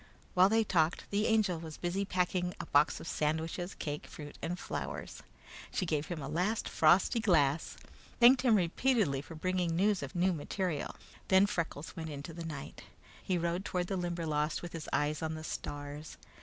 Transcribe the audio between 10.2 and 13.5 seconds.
material; then Freckles went into the night. He